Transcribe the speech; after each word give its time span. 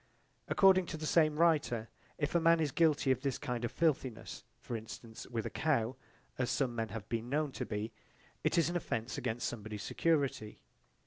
According 0.47 0.87
to 0.87 0.97
the 0.97 1.05
same 1.05 1.35
writer, 1.35 1.87
if 2.17 2.33
a 2.33 2.39
man 2.39 2.59
is 2.59 2.71
guilty 2.71 3.11
of 3.11 3.21
this 3.21 3.37
kind 3.37 3.63
of 3.63 3.71
filthiness, 3.71 4.43
for 4.59 4.75
instance, 4.75 5.27
with 5.27 5.45
a 5.45 5.51
cow, 5.51 5.95
as 6.39 6.49
some 6.49 6.73
men 6.73 6.89
have 6.89 7.07
been 7.07 7.29
known 7.29 7.51
to 7.51 7.67
be, 7.67 7.91
it 8.43 8.57
is 8.57 8.67
an 8.67 8.75
offence 8.75 9.19
against 9.19 9.47
somebody's 9.47 9.83
security. 9.83 10.63